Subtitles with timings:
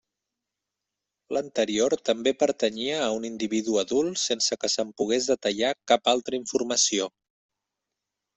[1.37, 7.09] L'anterior també pertanyia a un individu adult sense que se'n pogués detallar cap altra informació.